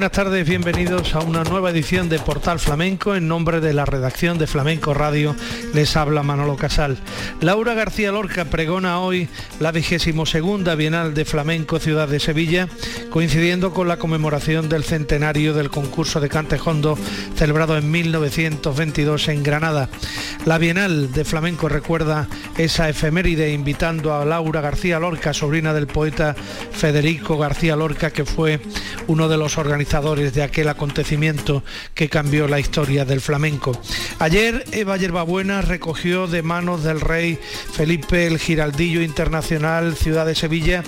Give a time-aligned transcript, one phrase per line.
[0.00, 3.14] Buenas tardes, bienvenidos a una nueva edición de Portal Flamenco.
[3.14, 5.36] En nombre de la redacción de Flamenco Radio
[5.74, 6.96] les habla Manolo Casal.
[7.42, 9.28] Laura García Lorca pregona hoy
[9.60, 12.66] la vigésimo segunda Bienal de Flamenco Ciudad de Sevilla,
[13.10, 16.98] coincidiendo con la conmemoración del centenario del concurso de Cantejondo
[17.36, 19.90] celebrado en 1922 en Granada.
[20.46, 26.34] La Bienal de Flamenco recuerda esa efeméride invitando a Laura García Lorca, sobrina del poeta
[26.72, 28.60] Federico García Lorca, que fue
[29.08, 33.78] uno de los organizadores de aquel acontecimiento que cambió la historia del flamenco.
[34.20, 37.38] Ayer Eva Yerbabuena recogió de manos del rey
[37.74, 39.49] Felipe el Giraldillo Internacional
[39.96, 40.84] Ciudad de Sevilla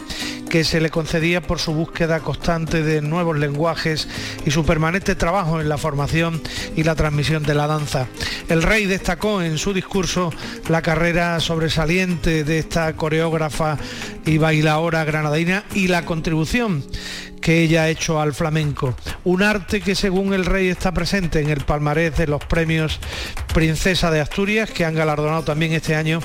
[0.48, 4.06] que se le concedía por su búsqueda constante de nuevos lenguajes
[4.44, 6.42] y su permanente trabajo en la formación
[6.76, 8.06] y la transmisión de la danza.
[8.48, 10.30] El rey destacó en su discurso
[10.68, 13.78] la carrera sobresaliente de esta coreógrafa
[14.26, 16.84] y bailaora granadina y la contribución
[17.40, 18.94] que ella ha hecho al flamenco.
[19.24, 23.00] Un arte que según el rey está presente en el palmarés de los premios
[23.52, 26.20] Princesa de Asturias, que han galardonado también este año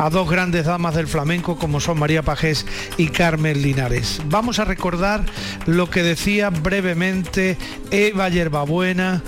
[0.00, 2.64] a dos grandes damas del flamenco como son María Pajés
[2.96, 4.22] y Carmen Linares.
[4.30, 5.26] Vamos a recordar
[5.66, 7.58] lo que decía brevemente
[7.90, 9.22] Eva Yerbabuena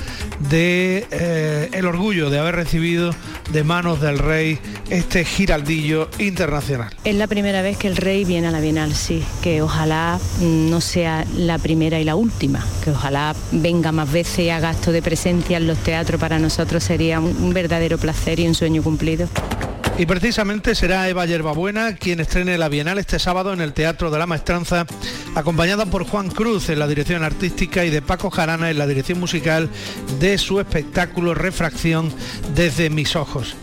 [0.48, 3.14] de eh, el orgullo de haber recibido
[3.52, 6.88] de manos del rey este giraldillo internacional.
[7.04, 10.80] Es la primera vez que el rey viene a la Bienal, sí, que ojalá no
[10.80, 15.02] sea la primera y la última, que ojalá venga más veces y haga acto de
[15.02, 19.28] presencia en los teatros, para nosotros sería un verdadero placer y un sueño cumplido.
[20.02, 24.18] Y precisamente será Eva Yerbabuena quien estrene la Bienal este sábado en el Teatro de
[24.18, 24.84] la Maestranza,
[25.36, 29.20] acompañada por Juan Cruz en la dirección artística y de Paco Jarana en la dirección
[29.20, 29.70] musical
[30.18, 32.12] de su espectáculo Refracción
[32.52, 33.54] desde mis ojos.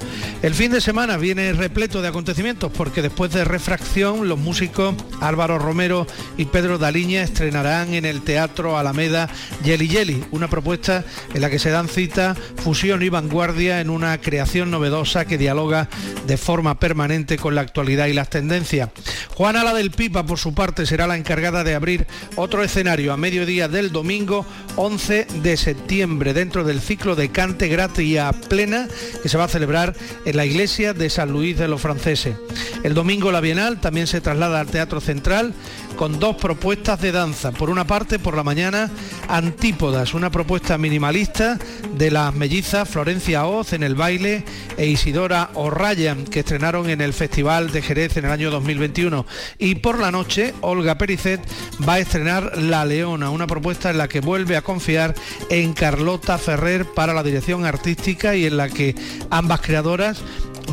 [0.42, 5.60] El fin de semana viene repleto de acontecimientos porque después de Refracción los músicos Álvaro
[5.60, 6.08] Romero
[6.38, 9.30] y Pedro Daliña estrenarán en el Teatro Alameda
[9.66, 14.18] Yeli Yeli, una propuesta en la que se dan cita fusión y vanguardia en una
[14.22, 15.90] creación novedosa que dialoga
[16.26, 18.90] de forma permanente con la actualidad y las tendencias.
[19.36, 23.18] Juana La del Pipa, por su parte, será la encargada de abrir otro escenario a
[23.18, 24.46] mediodía del domingo
[24.78, 28.88] 11 de septiembre dentro del ciclo de Cante Gratia Plena
[29.22, 29.96] que se va a celebrar
[30.34, 32.36] la iglesia de San Luis de los Franceses.
[32.84, 35.54] El domingo la Bienal también se traslada al Teatro Central
[36.00, 37.52] con dos propuestas de danza.
[37.52, 38.90] Por una parte, por la mañana,
[39.28, 41.60] Antípodas, una propuesta minimalista
[41.94, 44.46] de las mellizas Florencia Oz en el baile
[44.78, 49.26] e Isidora O'Ryan, que estrenaron en el Festival de Jerez en el año 2021.
[49.58, 51.42] Y por la noche, Olga Pericet
[51.86, 55.14] va a estrenar La Leona, una propuesta en la que vuelve a confiar
[55.50, 58.96] en Carlota Ferrer para la dirección artística y en la que
[59.30, 60.24] ambas creadoras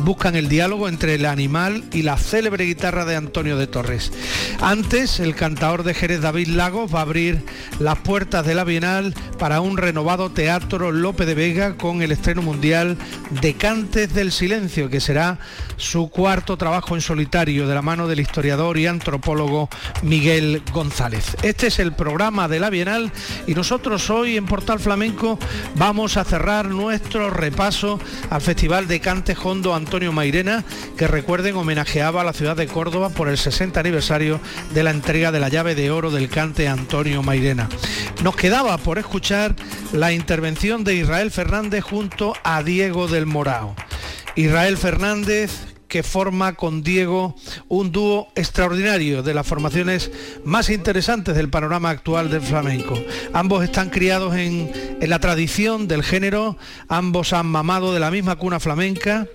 [0.03, 4.11] buscan el diálogo entre el animal y la célebre guitarra de Antonio de Torres.
[4.61, 7.43] Antes, el cantador de Jerez David Lagos va a abrir
[7.79, 12.41] las puertas de la Bienal para un renovado Teatro Lope de Vega con el estreno
[12.41, 12.97] mundial
[13.41, 15.39] de Cantes del Silencio, que será
[15.77, 19.69] su cuarto trabajo en solitario de la mano del historiador y antropólogo
[20.03, 21.35] Miguel González.
[21.41, 23.11] Este es el programa de la Bienal
[23.47, 25.39] y nosotros hoy en Portal Flamenco
[25.75, 30.65] vamos a cerrar nuestro repaso al Festival de Cantes Hondo Antonio Mairena,
[30.97, 34.39] que recuerden homenajeaba a la ciudad de Córdoba por el 60 aniversario
[34.73, 37.69] de la entrega de la llave de oro del cante Antonio Mairena.
[38.21, 39.55] Nos quedaba por escuchar
[39.93, 43.75] la intervención de Israel Fernández junto a Diego del Morao.
[44.35, 45.51] Israel Fernández,
[45.87, 47.35] que forma con Diego
[47.67, 50.11] un dúo extraordinario de las formaciones
[50.43, 53.01] más interesantes del panorama actual del flamenco.
[53.33, 56.57] Ambos están criados en, la tradición del género,
[56.87, 59.27] ambos han mamado de la misma cuna flamenca.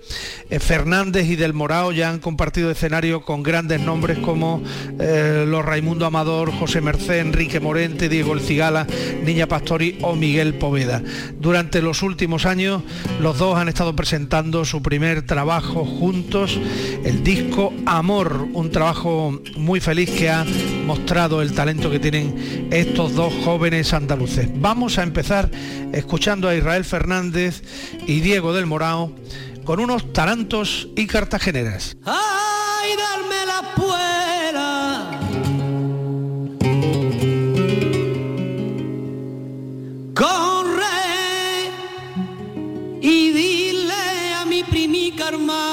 [0.51, 4.63] Eh, Fernández y Del Morao ya han compartido escenario con grandes nombres como
[4.99, 8.87] eh, los Raimundo Amador, José Merced, Enrique Morente, Diego El Cigala,
[9.25, 11.03] Niña Pastori o Miguel Poveda.
[11.39, 12.83] Durante los últimos años
[13.21, 19.79] los dos han estado presentando su primer trabajo juntos el disco Amor, un trabajo muy
[19.79, 20.45] feliz que ha
[20.85, 24.49] mostrado el talento que tienen estos dos jóvenes andaluces.
[24.57, 25.49] Vamos a empezar
[25.93, 27.63] escuchando a Israel Fernández
[28.09, 29.13] y Diego del Morao
[29.65, 31.97] con unos tarantos y cartageneras.
[32.05, 35.21] ¡Ay, darme la puerta!
[40.13, 40.83] Corre
[43.01, 45.72] y dile a mi primica hermana.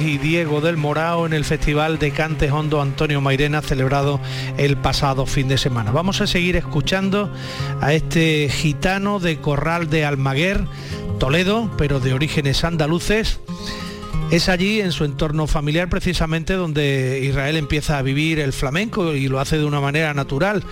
[0.00, 4.20] Y Diego del Morao en el Festival de Cantes Hondo Antonio Mairena celebrado
[4.56, 5.90] el pasado fin de semana.
[5.92, 7.30] Vamos a seguir escuchando
[7.82, 10.64] a este gitano de Corral de Almaguer,
[11.18, 13.40] Toledo, pero de orígenes andaluces.
[14.30, 19.28] Es allí, en su entorno familiar, precisamente donde Israel empieza a vivir el flamenco y
[19.28, 20.64] lo hace de una manera natural,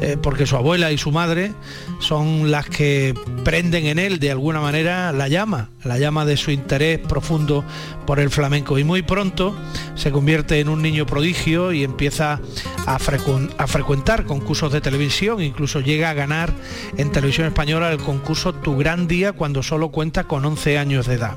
[0.00, 1.52] eh, porque su abuela y su madre
[1.98, 3.14] son las que
[3.44, 7.64] prenden en él de alguna manera la llama, la llama de su interés profundo
[8.06, 8.78] por el flamenco.
[8.78, 9.56] Y muy pronto
[9.96, 12.40] se convierte en un niño prodigio y empieza
[12.86, 16.52] a, frecuentar concursos de televisión, incluso llega a ganar
[16.96, 21.14] en televisión española el concurso Tu Gran Día cuando solo cuenta con 11 años de
[21.14, 21.36] edad.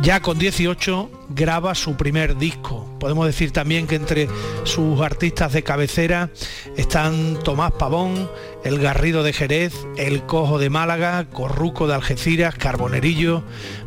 [0.00, 2.88] Ya con 18 graba su primer disco.
[2.98, 4.28] Podemos decir también que entre
[4.64, 6.30] sus artistas de cabecera
[6.76, 8.28] están Tomás Pavón,
[8.64, 13.42] El Garrido de Jerez, El Cojo de Málaga, Corruco de Algeciras, Carbonerillo,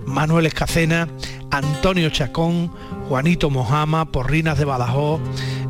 [0.05, 1.09] Manuel Escacena,
[1.51, 2.71] Antonio Chacón,
[3.09, 5.19] Juanito Mojama, Porrinas de Badajoz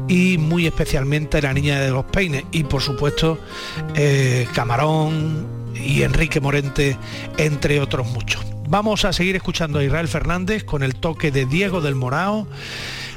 [0.08, 3.39] y muy especialmente La Niña de los Peines y por supuesto
[3.96, 6.98] eh, Camarón y Enrique Morente,
[7.38, 8.54] entre otros muchos.
[8.67, 12.48] Vamos a seguir escuchando a Israel Fernández con el toque de Diego del Morao,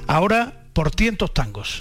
[0.07, 1.78] ahora por tientos tangos.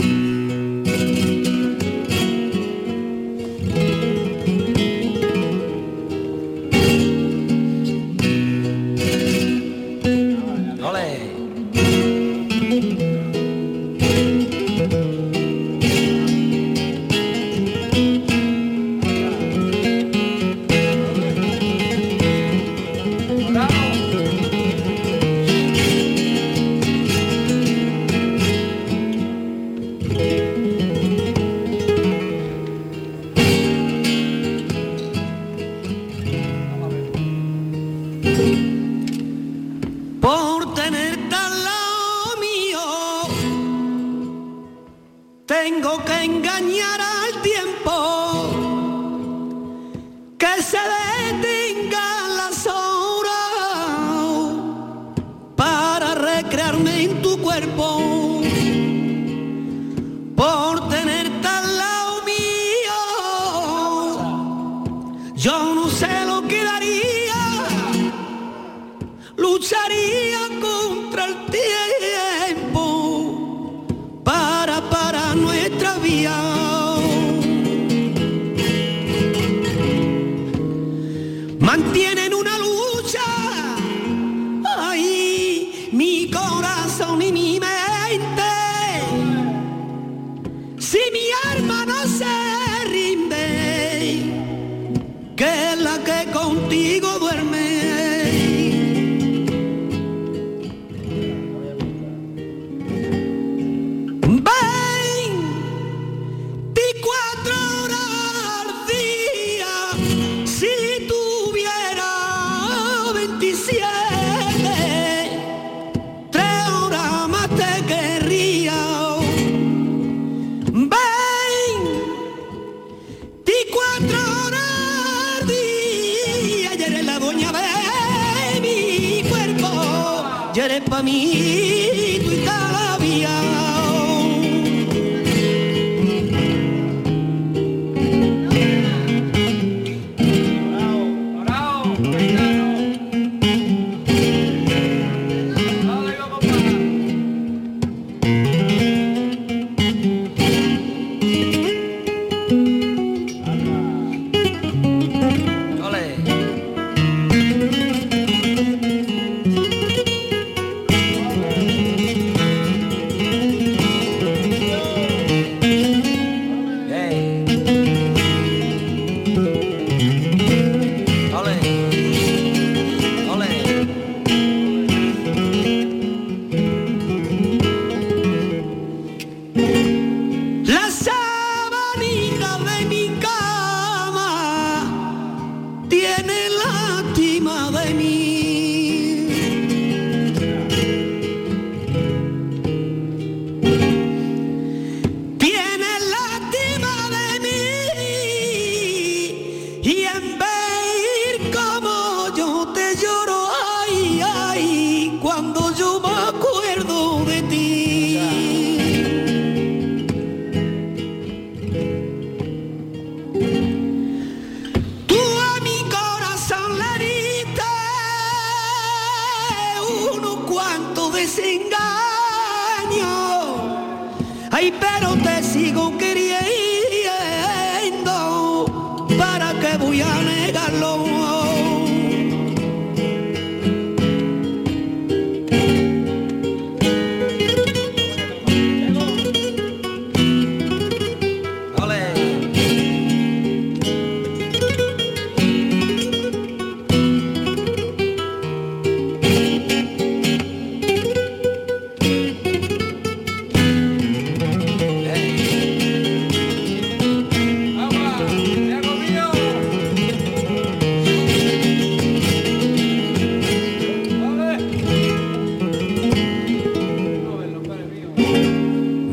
[131.08, 131.47] me.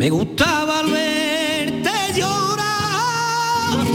[0.04, 3.86] Me gustaba verte llorar.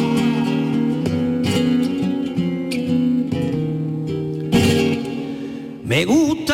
[5.84, 6.49] Me gusta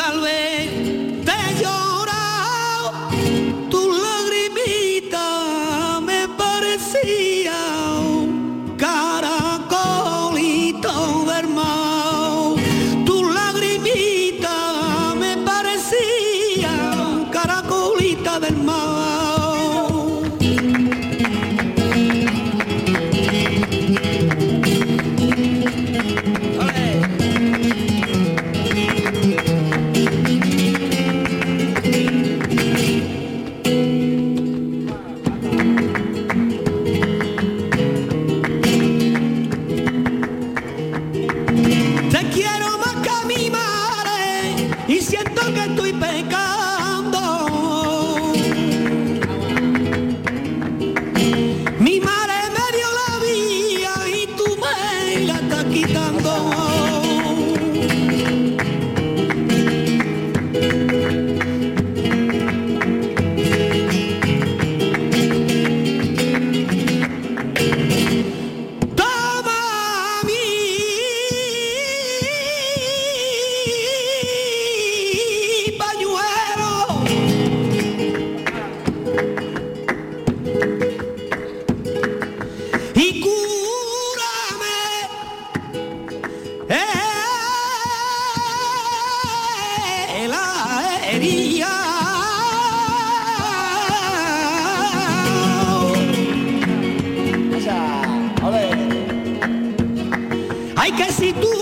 [100.96, 101.55] que si tú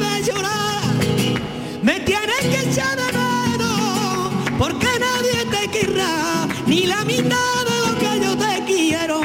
[0.00, 0.94] ver llorar,
[1.82, 7.98] me tienes que echar de menos, porque nadie te querrá, ni la mitad de lo
[7.98, 9.20] que yo te quiero.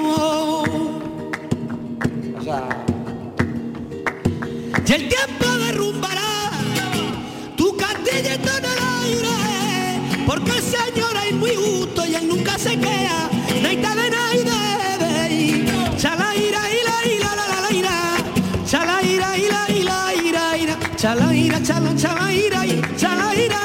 [4.86, 6.49] Y el tiempo derrumbará
[7.55, 9.38] tu castillito en el aire,
[10.25, 13.29] porque el Señor es muy justo y él nunca se queda,
[13.62, 14.09] naita de
[21.63, 22.62] chala chala ira,
[22.98, 23.59] chala ira.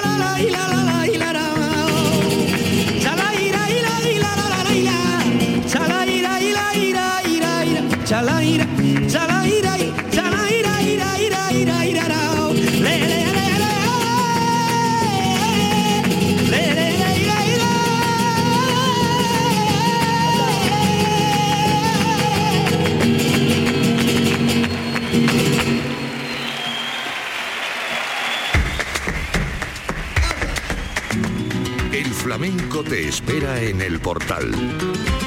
[32.83, 34.51] Te espera en el portal.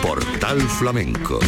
[0.02, 1.40] Portal Flamenco.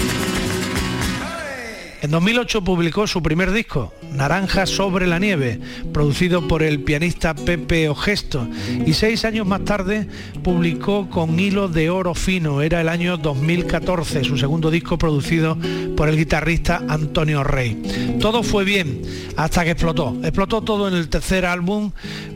[2.09, 5.59] En 2008 publicó su primer disco, Naranja sobre la nieve,
[5.93, 8.47] producido por el pianista Pepe Ogesto,
[8.83, 10.07] y seis años más tarde
[10.43, 15.55] publicó Con hilo de oro fino, era el año 2014, su segundo disco producido
[15.95, 18.17] por el guitarrista Antonio Rey.
[18.19, 19.03] Todo fue bien
[19.37, 20.17] hasta que explotó.
[20.23, 21.91] Explotó todo en el tercer álbum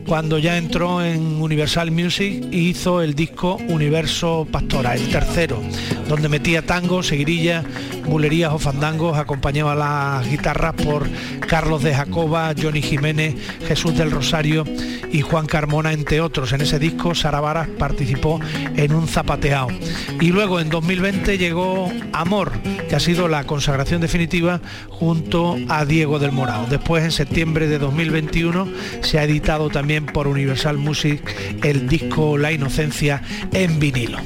[0.06, 5.60] cuando ya entró en Universal Music y hizo el disco Universo Pastora, el tercero,
[6.08, 7.64] donde metía tangos, seguirillas,
[8.06, 9.18] bulerías o fandangos,
[9.64, 11.08] acompañaba las guitarras por
[11.48, 13.34] Carlos de Jacoba, Johnny Jiménez,
[13.66, 14.64] Jesús del Rosario
[15.10, 16.52] y Juan Carmona, entre otros.
[16.52, 18.40] En ese disco Sara Varas participó
[18.76, 19.68] en un zapateado.
[20.20, 22.52] Y luego en 2020 llegó Amor,
[22.88, 26.66] que ha sido la consagración definitiva junto a Diego del Morao.
[26.66, 28.68] Después en septiembre de 2021
[29.00, 31.22] se ha editado también por Universal Music
[31.62, 33.22] el disco La Inocencia
[33.52, 34.18] en vinilo.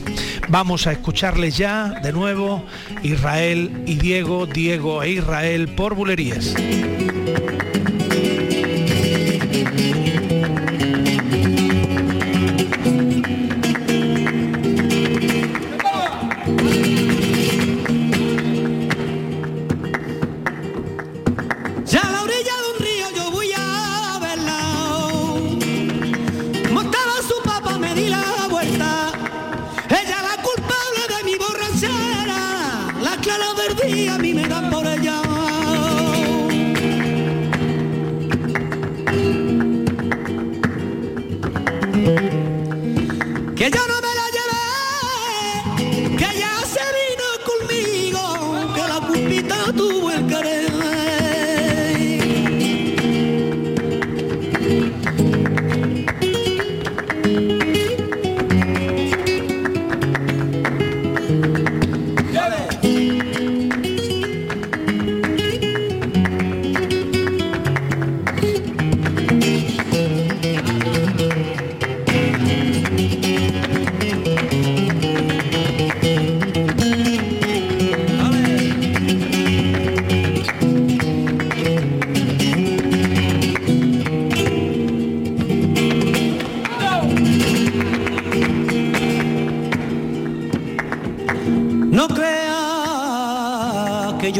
[0.48, 2.64] Vamos a escucharles ya de nuevo
[3.02, 6.54] Israel y Diego, Diego e Israel por bulerías.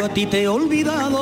[0.09, 1.18] A ti te he olvidado.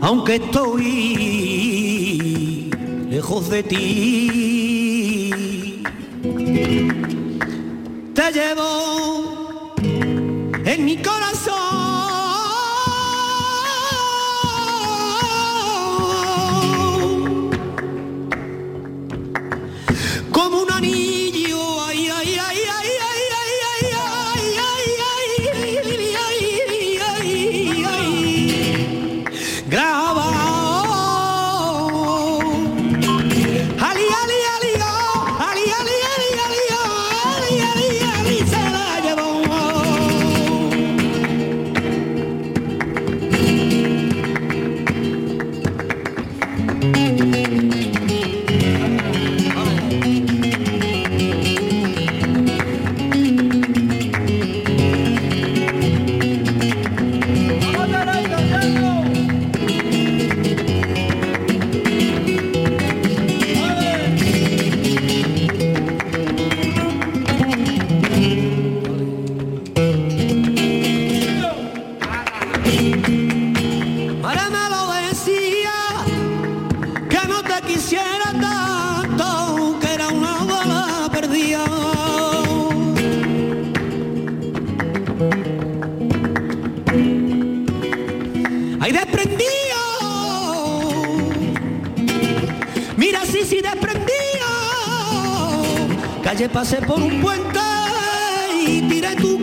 [0.00, 0.80] Aunque estoy
[3.08, 3.80] lejos de ti,
[8.14, 9.74] te llevo
[10.64, 11.53] en mi corazón.
[93.44, 94.48] bici desprendido.
[96.22, 97.60] Calle pasé por un puente
[98.66, 99.38] y tiré tu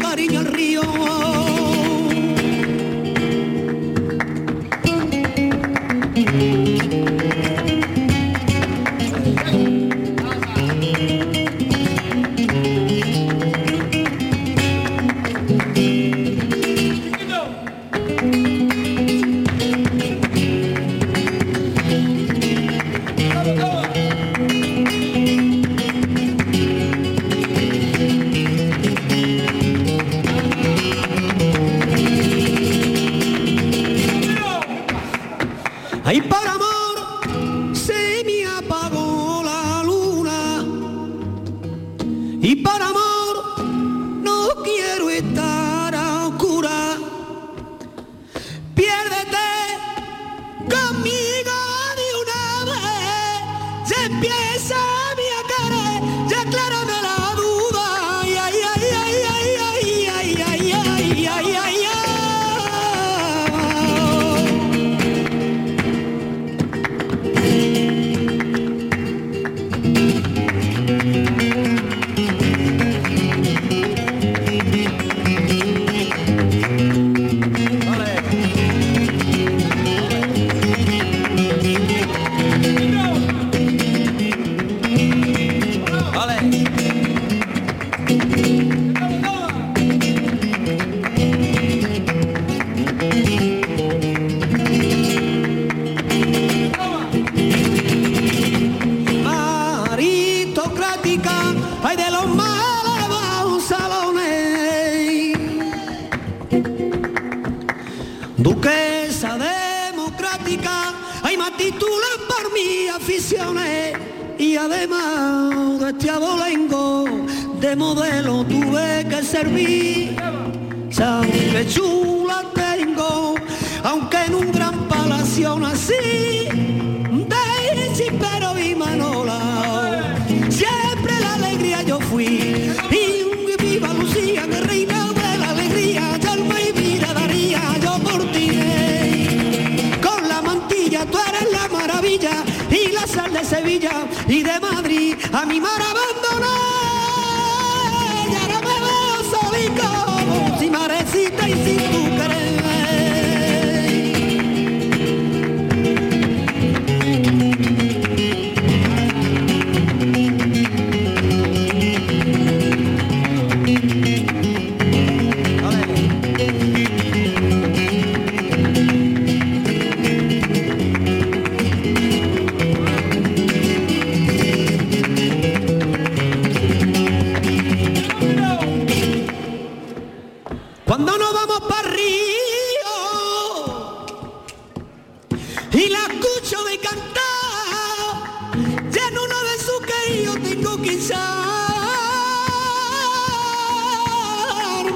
[190.82, 191.18] quizás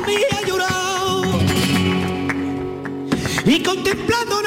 [0.05, 1.23] me ha llorado.
[3.45, 4.44] Y contemplando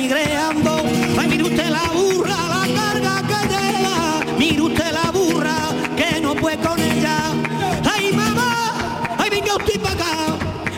[0.00, 0.82] nigreando.
[1.18, 4.36] Ay, mire usted la burra, la carga que lleva.
[4.38, 5.56] Mire usted la burra
[5.96, 7.16] que no puede con ella.
[7.92, 8.52] Ay, mamá,
[9.18, 10.12] ay, venga usted para acá.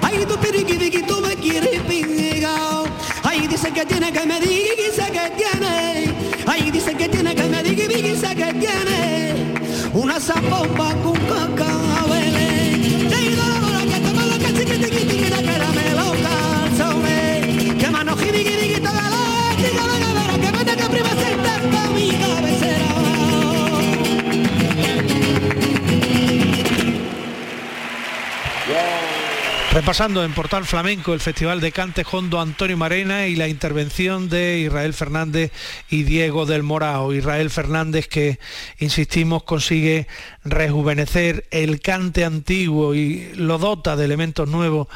[0.02, 2.85] Ay, tu piriqui, tú me quieres pingao.
[3.22, 5.74] Ay, dice que tiene que me diga dice que tiene.
[6.46, 9.00] Ay, dice que tiene que me diga dice que tiene.
[9.92, 12.52] Una zapomba con cacabeles.
[13.92, 15.40] Que toma que quiti que la
[15.78, 17.74] me lo calzones.
[17.80, 18.16] Que mano
[29.72, 34.58] Repasando en Portal Flamenco el Festival de Cante Hondo Antonio Marena y la intervención de
[34.58, 35.50] Israel Fernández
[35.88, 37.14] y Diego del Morao.
[37.14, 38.38] Israel Fernández que,
[38.80, 40.08] insistimos, consigue
[40.44, 44.88] rejuvenecer el cante antiguo y lo dota de elementos nuevos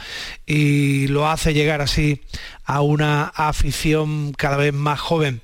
[0.45, 2.21] y lo hace llegar así
[2.67, 5.41] a una afición cada vez más joven.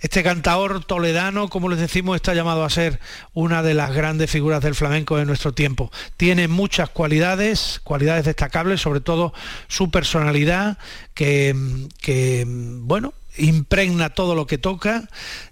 [0.00, 3.00] Este cantador toledano, como les decimos, está llamado a ser
[3.32, 5.90] una de las grandes figuras del flamenco de nuestro tiempo.
[6.16, 9.32] Tiene muchas cualidades, cualidades destacables, sobre todo
[9.68, 10.78] su personalidad,
[11.14, 11.54] que,
[12.00, 15.08] que bueno, impregna todo lo que toca,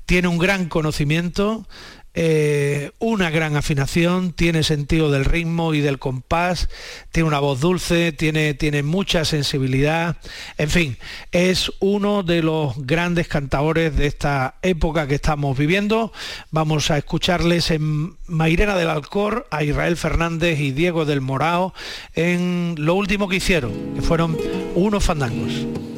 [0.07, 1.67] tiene un gran conocimiento,
[2.15, 6.69] eh, una gran afinación, tiene sentido del ritmo y del compás,
[7.11, 10.17] tiene una voz dulce, tiene, tiene mucha sensibilidad,
[10.59, 10.99] en fin,
[11.33, 16.13] es uno de los grandes cantadores de esta época que estamos viviendo.
[16.51, 21.73] Vamos a escucharles en Mairena del Alcor a Israel Fernández y Diego del Morao
[22.15, 24.37] en lo último que hicieron, que fueron
[24.75, 25.92] unos fandangos.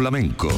[0.00, 0.48] Flamenco.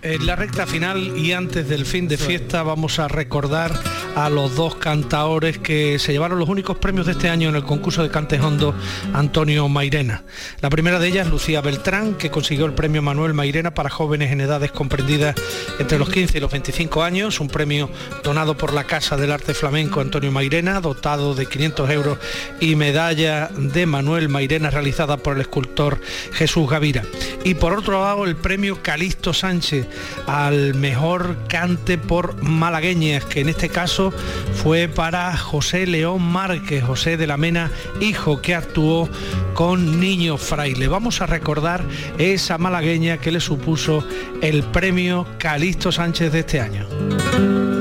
[0.00, 3.72] En la recta final y antes del fin de fiesta vamos a recordar
[4.14, 7.64] a los dos cantaores que se llevaron los únicos premios de este año en el
[7.64, 8.74] concurso de Cantes Hondo
[9.12, 10.24] Antonio Mairena.
[10.60, 14.40] La primera de ellas, Lucía Beltrán, que consiguió el premio Manuel Mairena para jóvenes en
[14.40, 15.34] edades comprendidas
[15.78, 17.90] entre los 15 y los 25 años, un premio
[18.22, 22.18] donado por la Casa del Arte Flamenco Antonio Mairena, dotado de 500 euros
[22.60, 26.00] y medalla de Manuel Mairena realizada por el escultor
[26.32, 27.02] Jesús Gavira.
[27.44, 29.86] Y por otro lado, el premio Calixto Sánchez
[30.26, 37.16] al mejor cante por malagueñas, que en este caso fue para José León Márquez, José
[37.16, 39.08] de la Mena, hijo que actuó
[39.54, 40.88] con Niño Fraile.
[40.88, 41.84] Vamos a recordar
[42.18, 44.06] esa malagueña que le supuso
[44.40, 47.73] el premio Calixto Sánchez de este año.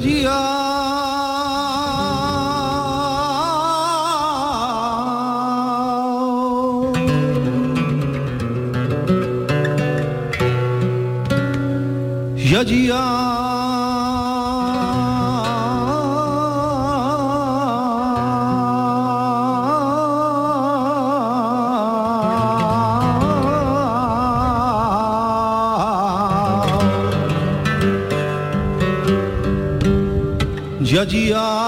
[0.00, 0.59] Yeah.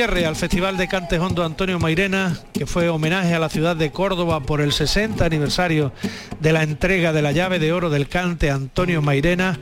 [0.00, 3.90] cierre al Festival de Cantes Hondo Antonio Mairena, que fue homenaje a la ciudad de
[3.90, 5.92] Córdoba por el 60 aniversario
[6.40, 9.58] de la entrega de la llave de oro del cante Antonio Mairena,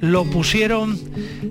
[0.00, 0.98] lo pusieron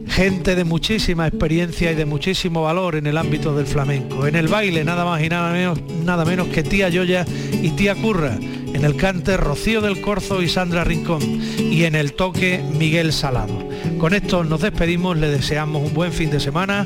[0.10, 4.28] gente de muchísima experiencia y de muchísimo valor en el ámbito del flamenco.
[4.28, 7.26] En el baile nada más y nada menos, nada menos que tía Yoya
[7.62, 8.36] y tía Curra.
[8.36, 11.22] En el cante Rocío del Corzo y Sandra Rincón.
[11.58, 13.66] Y en el toque Miguel Salado.
[13.98, 16.86] Con esto nos despedimos, le deseamos un buen fin de semana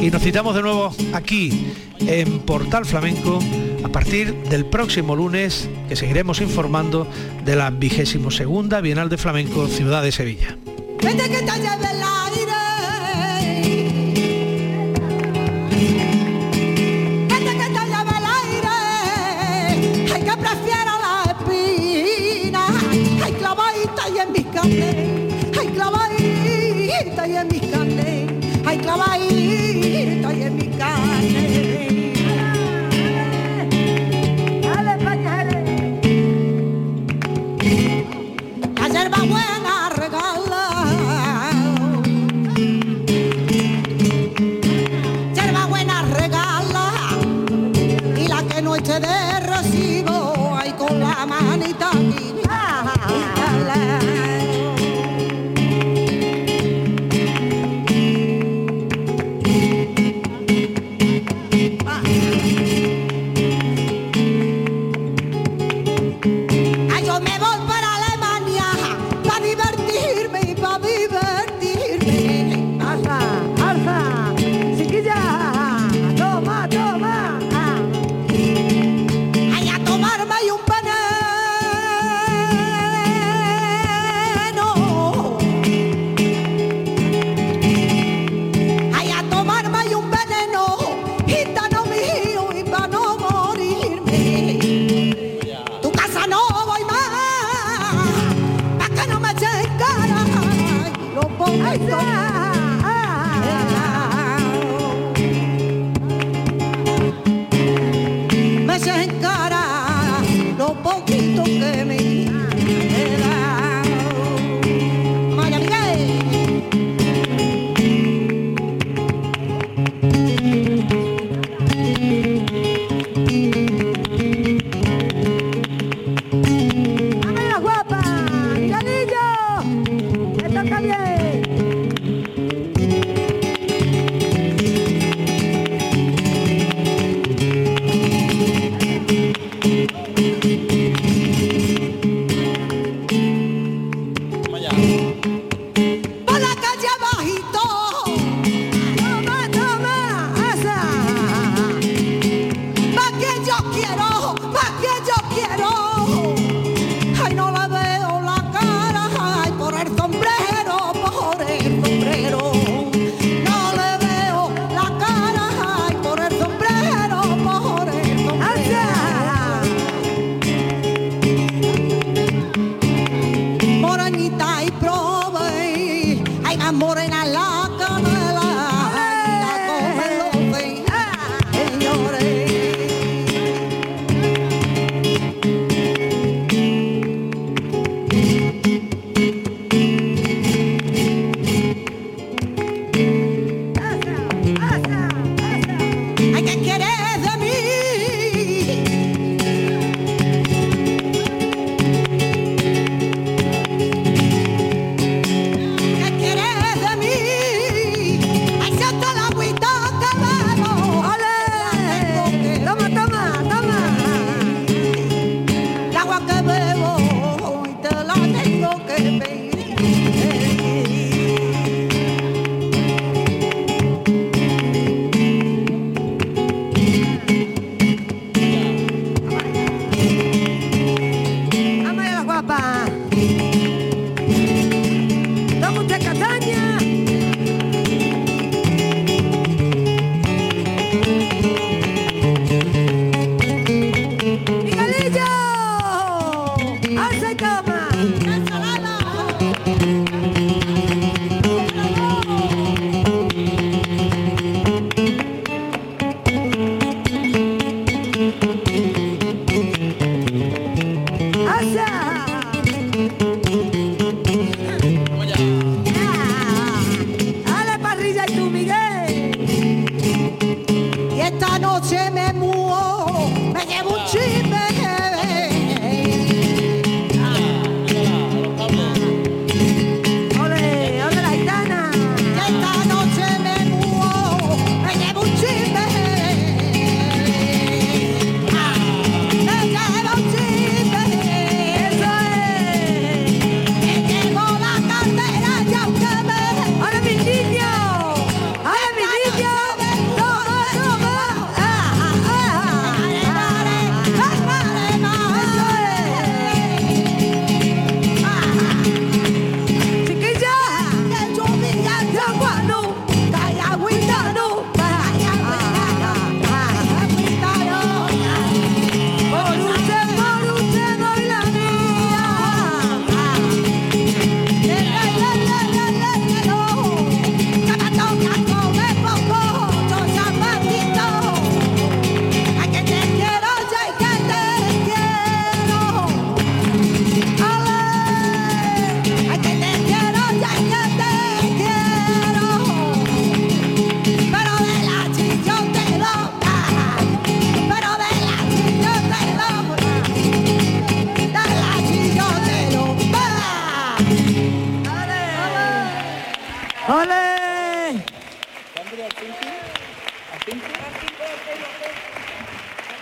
[0.00, 3.38] y nos citamos de nuevo aquí en Portal Flamenco
[3.84, 7.06] a partir del próximo lunes que seguiremos informando
[7.44, 10.56] de la vigésimo segunda Bienal de Flamenco Ciudad de Sevilla.
[10.98, 12.54] Que te lleve el aire.
[29.04, 29.33] Vete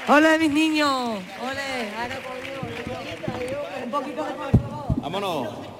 [0.08, 0.90] Hola mis niños.
[1.40, 1.62] Hola.
[3.84, 4.32] Un poquito de
[4.96, 5.71] Vámonos.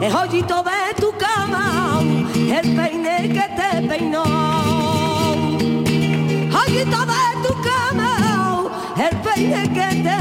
[0.00, 2.00] el joyito de tu cama,
[2.34, 4.24] el peine que te peinó.
[6.52, 8.12] Joyito de tu cama,
[8.96, 10.15] el peine que te